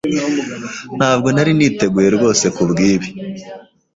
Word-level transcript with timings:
Ntabwo 0.97 1.27
nari 1.35 1.51
niteguye 1.57 2.09
rwose 2.15 2.45
kubwibi. 2.55 3.07